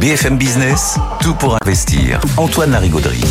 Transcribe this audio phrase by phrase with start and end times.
[0.00, 2.22] BFM Business, tout pour investir.
[2.38, 3.22] Antoine Larigauderie.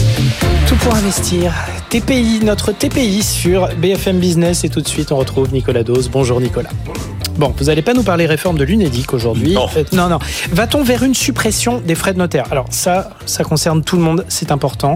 [0.68, 1.52] Tout pour investir.
[1.89, 4.64] TPI, notre TPI sur BFM Business.
[4.64, 6.10] Et tout de suite, on retrouve Nicolas Dose.
[6.10, 6.70] Bonjour Nicolas.
[7.40, 9.54] Bon, vous n'allez pas nous parler réforme de l'UNEDIC aujourd'hui.
[9.54, 9.66] Non.
[9.77, 10.20] Euh, non, non.
[10.52, 12.45] Va-t-on vers une suppression des frais de notaire?
[12.52, 14.94] Alors ça, ça concerne tout le monde, c'est important.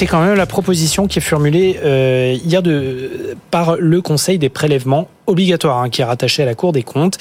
[0.00, 4.48] C'est quand même la proposition qui est formulée euh, hier de, par le Conseil des
[4.48, 7.18] prélèvements obligatoires, hein, qui est rattaché à la Cour des comptes.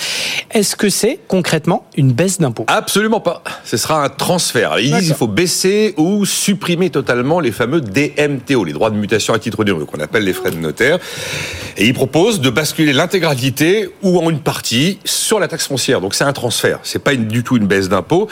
[0.51, 2.63] Est-ce que c'est concrètement une baisse d'impôts?
[2.69, 3.43] Absolument pas.
[3.65, 4.79] Ce sera un transfert.
[4.79, 9.33] Ils disent qu'il faut baisser ou supprimer totalement les fameux DMTO, les droits de mutation
[9.33, 10.99] à titre onéreux, qu'on appelle les frais de notaire.
[11.75, 15.99] Et ils proposent de basculer l'intégralité ou en une partie sur la taxe foncière.
[15.99, 16.79] Donc c'est un transfert.
[16.83, 18.29] C'est pas une- du tout une baisse d'impôt.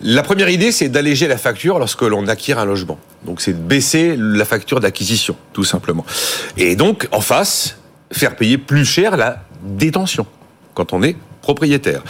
[0.00, 2.98] La première idée, c'est d'alléger la facture lorsque l'on acquiert un logement.
[3.26, 6.04] Donc c'est de baisser la facture d'acquisition, tout simplement.
[6.56, 7.78] Et donc, en face,
[8.12, 10.26] faire payer plus cher la détention
[10.74, 12.02] quand on est propriétaire.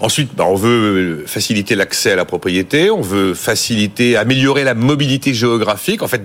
[0.00, 5.34] Ensuite, bah, on veut faciliter l'accès à la propriété, on veut faciliter, améliorer la mobilité
[5.34, 6.22] géographique, en fait,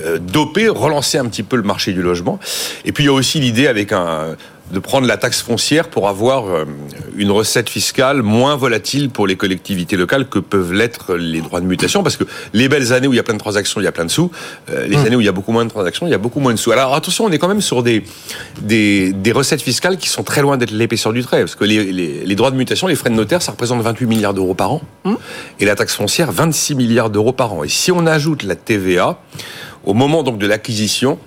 [0.00, 2.40] euh, doper, relancer un petit peu le marché du logement.
[2.84, 4.36] Et puis il y a aussi l'idée avec un
[4.70, 6.64] de prendre la taxe foncière pour avoir euh,
[7.16, 11.66] une recette fiscale moins volatile pour les collectivités locales que peuvent l'être les droits de
[11.66, 13.88] mutation, parce que les belles années où il y a plein de transactions, il y
[13.88, 14.30] a plein de sous,
[14.70, 16.40] euh, les années où il y a beaucoup moins de transactions, il y a beaucoup
[16.40, 16.72] moins de sous.
[16.72, 18.04] Alors attention, on est quand même sur des,
[18.60, 21.92] des, des recettes fiscales qui sont très loin d'être l'épaisseur du trait, parce que les,
[21.92, 24.72] les, les droits de mutation, les frais de notaire, ça représente 28 milliards d'euros par
[24.72, 24.82] an,
[25.58, 27.64] et la taxe foncière, 26 milliards d'euros par an.
[27.64, 29.18] Et si on ajoute la TVA,
[29.84, 31.18] au moment donc de l'acquisition,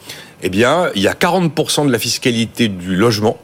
[0.44, 3.38] eh bien, il y a 40% de la fiscalité du logement,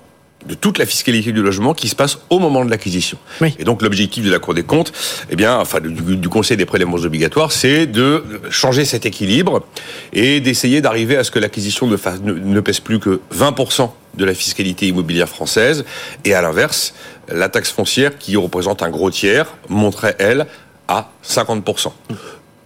[0.45, 3.17] de toute la fiscalité du logement qui se passe au moment de l'acquisition.
[3.42, 3.55] Oui.
[3.59, 4.94] Et donc l'objectif de la Cour des comptes,
[5.30, 9.66] eh bien, enfin du, du Conseil des prélèvements obligatoires, c'est de changer cet équilibre
[10.14, 13.89] et d'essayer d'arriver à ce que l'acquisition ne, fasse- ne, ne pèse plus que 20%
[14.16, 15.86] de la fiscalité immobilière française,
[16.25, 16.94] et à l'inverse,
[17.30, 20.47] la taxe foncière, qui représente un gros tiers, monterait, elle,
[20.88, 21.92] à 50%.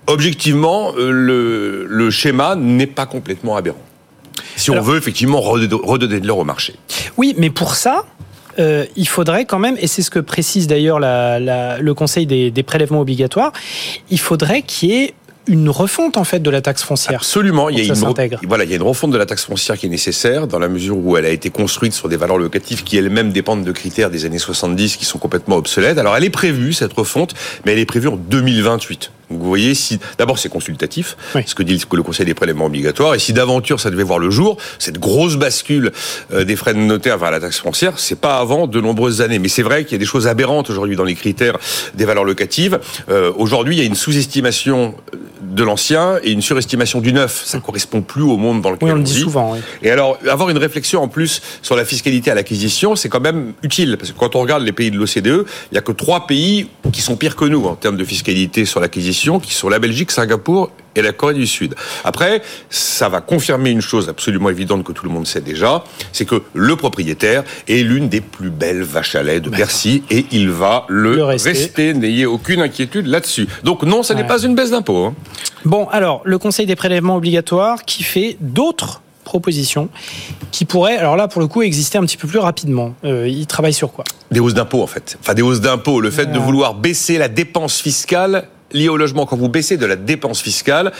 [0.08, 3.82] Objectivement, euh, le, le schéma n'est pas complètement aberrant.
[4.64, 6.76] Si on Alors- veut effectivement redonner de l'or au marché.
[7.18, 8.06] Oui, mais pour ça,
[8.60, 12.64] euh, il faudrait quand même, et c'est ce que précise d'ailleurs le Conseil des, des
[12.64, 13.52] prélèvements obligatoires,
[14.10, 15.14] il faudrait qu'il y ait
[15.48, 17.18] une refonte en fait de la taxe foncière.
[17.18, 19.78] Absolument, il y, a une, voilà, il y a une refonte de la taxe foncière
[19.78, 22.84] qui est nécessaire dans la mesure où elle a été construite sur des valeurs locatives
[22.84, 25.98] qui elles-mêmes dépendent de critères des années 70 qui sont complètement obsolètes.
[25.98, 27.34] Alors elle est prévue, cette refonte,
[27.66, 29.12] mais elle est prévue en 2028.
[29.34, 31.42] Donc vous voyez, si d'abord c'est consultatif, Oui.
[31.46, 34.20] ce que dit le le Conseil des prélèvements obligatoires, et si d'aventure ça devait voir
[34.20, 35.92] le jour, cette grosse bascule
[36.34, 39.40] euh, des frais de notaire vers la taxe foncière, c'est pas avant de nombreuses années.
[39.40, 41.58] Mais c'est vrai qu'il y a des choses aberrantes aujourd'hui dans les critères
[41.96, 42.80] des valeurs locatives.
[43.10, 44.96] Euh, aujourd'hui, il y a une sous-estimation
[45.44, 47.44] de l'ancien et une surestimation du neuf.
[47.46, 49.22] Ça correspond plus au monde dans lequel Oui, on le dit vit.
[49.22, 49.54] souvent.
[49.54, 49.60] oui.
[49.82, 53.54] Et alors, avoir une réflexion en plus sur la fiscalité à l'acquisition, c'est quand même
[53.64, 53.98] utile.
[53.98, 56.68] Parce que quand on regarde les pays de l'OCDE, il y a que trois pays
[56.92, 60.12] qui sont pires que nous en termes de fiscalité sur l'acquisition, qui sont la Belgique,
[60.12, 61.76] Singapour et la Corée du Sud.
[62.04, 66.26] Après, ça va confirmer une chose absolument évidente que tout le monde sait déjà, c'est
[66.26, 70.50] que le propriétaire est l'une des plus belles vaches à lait de Bercy et il
[70.50, 71.50] va le, Le rester.
[71.52, 71.94] rester.
[71.94, 73.48] N'ayez aucune inquiétude là-dessus.
[73.64, 75.06] Donc non, ça n'est pas une baisse d'impôt.
[75.06, 75.14] hein.
[75.66, 79.88] Bon, alors, le Conseil des prélèvements obligatoires qui fait d'autres propositions
[80.52, 82.94] qui pourraient, alors là, pour le coup, exister un petit peu plus rapidement.
[83.06, 84.04] Euh, il travaille sur quoi?
[84.32, 85.18] Des hausses d'impôts, en fait.
[85.22, 86.02] Enfin, des hausses d'impôts.
[86.02, 89.26] Le fait de vouloir baisser la dépense fiscale liée au logement.
[89.26, 90.92] Quand vous baissez de la dépense fiscale,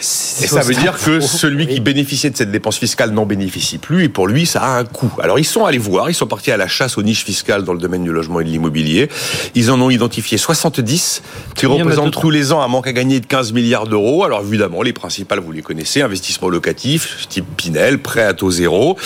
[0.00, 4.08] ça veut dire que celui qui bénéficiait de cette dépense fiscale n'en bénéficie plus, et
[4.08, 5.12] pour lui, ça a un coût.
[5.22, 7.72] Alors, ils sont allés voir, ils sont partis à la chasse aux niches fiscales dans
[7.72, 9.08] le domaine du logement et de l'immobilier.
[9.54, 11.22] Ils en ont identifié 70,
[11.54, 14.24] qui représentent tous les ans un manque à gagner de 15 milliards d'euros.
[14.24, 18.96] Alors, évidemment, les principales, vous les connaissez, investissement locatif, type Pinel, prêt à taux zéro.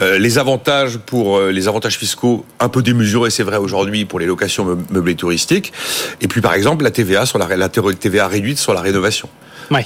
[0.00, 4.18] Euh, les avantages pour euh, les avantages fiscaux un peu démesurés, c'est vrai aujourd'hui pour
[4.18, 5.72] les locations meu- meublées touristiques.
[6.20, 9.28] Et puis par exemple la TVA sur la, la TVA réduite sur la rénovation.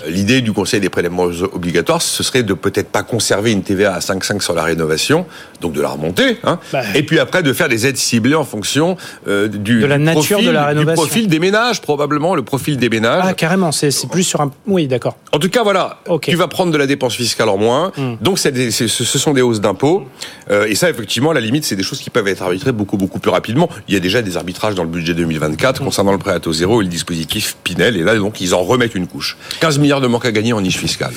[0.08, 3.98] L'idée du Conseil des prélèvements obligatoires, ce serait de peut-être pas conserver une TVA à
[4.00, 5.26] 5,5 sur la rénovation,
[5.60, 6.82] donc de la remonter, hein, Bah.
[6.94, 8.96] et puis après de faire des aides ciblées en fonction
[9.28, 11.02] euh, du, De la du nature profil, de la du rénovation.
[11.04, 13.24] profil des ménages, probablement le profil des ménages.
[13.26, 14.50] Ah, carrément, c'est plus sur un.
[14.66, 15.16] Oui, d'accord.
[15.32, 18.14] En tout cas, voilà, tu vas prendre de la dépense fiscale en moins, Hmm.
[18.20, 20.04] donc des- ce sont des hausses d'impôts,
[20.50, 22.98] Euh, et ça, effectivement, à la limite, c'est des choses qui peuvent être arbitrées beaucoup,
[22.98, 23.70] beaucoup plus rapidement.
[23.88, 25.84] Il y a déjà des arbitrages dans le budget 2024 Hmm.
[25.86, 28.62] concernant le prêt à taux zéro et le dispositif Pinel, et là, donc, ils en
[28.62, 29.38] remettent une couche.
[29.60, 31.12] 15 milliards de manque à gagner en niche fiscale.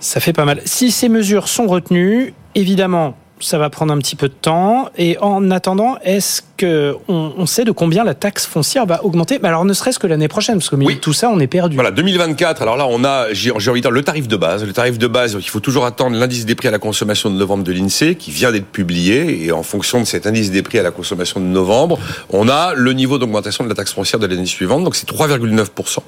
[0.00, 0.60] Ça fait pas mal.
[0.64, 4.88] Si ces mesures sont retenues, évidemment, ça va prendre un petit peu de temps.
[4.96, 9.38] Et en attendant, est-ce que on, sait de combien la taxe foncière va augmenter?
[9.42, 10.94] Mais alors, ne serait-ce que l'année prochaine, parce que Oui.
[10.94, 11.74] de tout ça, on est perdu.
[11.74, 12.62] Voilà, 2024.
[12.62, 14.64] Alors là, on a, j'ai envie de dire, le tarif de base.
[14.64, 17.36] Le tarif de base, il faut toujours attendre l'indice des prix à la consommation de
[17.36, 19.44] novembre de l'INSEE, qui vient d'être publié.
[19.44, 21.98] Et en fonction de cet indice des prix à la consommation de novembre,
[22.30, 24.84] on a le niveau d'augmentation de la taxe foncière de l'année suivante.
[24.84, 25.98] Donc c'est 3,9%.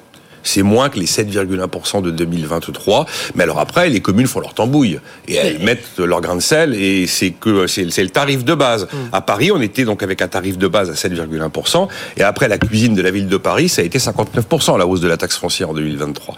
[0.46, 3.06] C'est moins que les 7,1% de 2023.
[3.34, 4.98] Mais alors après, les communes font leur tambouille.
[5.28, 8.88] Et elles mettent leur grain de sel et c'est que, c'est le tarif de base.
[9.12, 11.88] À Paris, on était donc avec un tarif de base à 7,1%.
[12.16, 15.00] Et après, la cuisine de la ville de Paris, ça a été 59%, la hausse
[15.00, 16.34] de la taxe foncière en 2023.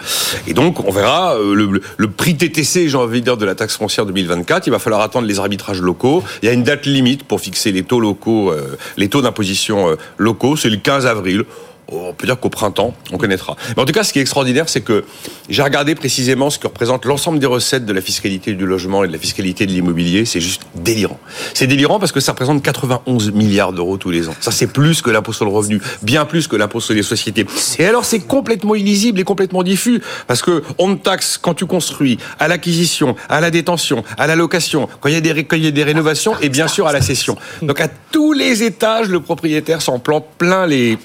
[0.47, 3.45] Et donc, on verra euh, le, le- le prix TTC, j'ai envie de dire, de
[3.45, 4.67] la taxe foncière 2024.
[4.67, 6.23] Il va falloir attendre les arbitrages locaux.
[6.43, 9.91] Il y a une date limite pour fixer les taux locaux, euh, les taux d'imposition
[9.91, 10.57] euh, locaux.
[10.57, 11.45] C'est le 15 avril.
[11.91, 13.57] On peut dire qu'au printemps, on connaîtra.
[13.75, 15.05] Mais en tout cas, ce qui est extraordinaire, c'est que
[15.49, 19.09] j'ai regardé précisément ce que représente l'ensemble des recettes de la fiscalité du logement et
[19.09, 20.27] de la fiscalité de l'immobilier.
[20.27, 21.19] C'est juste délirant.
[21.55, 24.35] C'est délirant parce que ça représente 91 milliards d'euros tous les ans.
[24.41, 27.47] Ça, c'est plus que l'impôt sur le revenu, bien plus que l'impôt sur les sociétés.
[27.79, 32.19] Et alors, c'est complètement illisible et complètement diffus parce que on taxe quand tu construis,
[32.39, 35.71] à l'acquisition, à la détention, à la location, quand il y a des, y a
[35.71, 37.39] des rénovations et bien sûr à la cession.
[37.63, 40.99] Donc, à tous les étages, le propriétaire s'en plante plein les.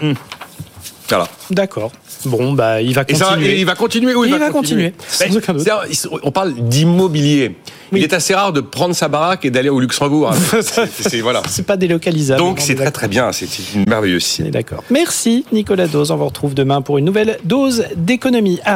[1.10, 1.28] Voilà.
[1.52, 1.92] D'accord.
[2.26, 3.50] Bon, bah, il va Et, ça, continuer.
[3.52, 5.68] et il va continuer oui, Il va continuer, sans Mais aucun doute.
[6.24, 7.56] On parle d'immobilier.
[7.92, 10.32] Il est assez rare de prendre sa baraque et d'aller au Luxembourg.
[10.32, 10.62] hein.
[10.62, 11.44] C'est- voilà.
[11.68, 12.40] Pas délocalisable.
[12.40, 13.32] Donc On c'est est très très bien.
[13.34, 14.50] C'est une merveilleuse signe.
[14.50, 14.84] D'accord.
[14.90, 16.10] Merci Nicolas Dose.
[16.12, 18.60] On vous retrouve demain pour une nouvelle dose d'économie.